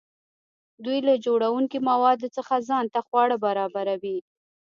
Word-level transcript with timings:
دوی 0.83 0.99
له 1.07 1.13
جوړونکي 1.25 1.77
موادو 1.89 2.27
څخه 2.37 2.65
ځان 2.69 2.85
ته 2.93 2.99
خواړه 3.07 3.35
برابروي. 3.45 4.17